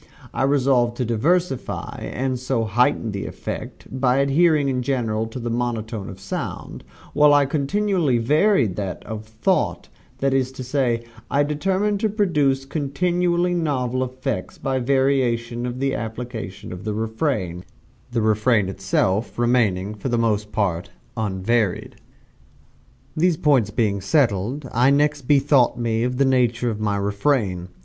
I 0.33 0.41
resolved 0.41 0.97
to 0.97 1.05
diversify, 1.05 2.09
and 2.11 2.39
so 2.39 2.63
heighten 2.63 3.11
the 3.11 3.27
effect, 3.27 3.85
by 3.91 4.17
adhering 4.17 4.67
in 4.67 4.81
general 4.81 5.27
to 5.27 5.37
the 5.39 5.51
monotone 5.51 6.09
of 6.09 6.19
sound, 6.19 6.83
while 7.13 7.35
I 7.35 7.45
continually 7.45 8.17
varied 8.17 8.77
that 8.77 9.05
of 9.05 9.25
thought: 9.25 9.89
that 10.17 10.33
is 10.33 10.51
to 10.53 10.63
say, 10.63 11.03
I 11.29 11.43
determined 11.43 11.99
to 11.99 12.09
produce 12.09 12.65
continuously 12.65 13.53
novel 13.53 14.03
effects, 14.03 14.57
by 14.57 14.79
the 14.79 14.85
variation 14.85 15.67
of 15.67 15.77
the 15.79 15.93
application 15.93 16.73
of 16.73 16.83
the 16.83 16.95
refrain 16.95 17.63
the 18.11 18.23
refrain 18.23 18.69
itself 18.69 19.37
remaining 19.37 19.93
for 19.93 20.09
the 20.09 20.17
most 20.17 20.51
part, 20.51 20.89
unvaried. 21.15 21.97
These 23.15 23.37
points 23.37 23.69
being 23.69 24.01
settled, 24.01 24.67
I 24.73 24.89
next 24.89 25.27
bethought 25.27 25.77
me 25.77 26.01
of 26.01 26.17
the 26.17 26.25
nature 26.25 26.71
of 26.71 26.79
my 26.79 26.97
refrain. 26.97 27.67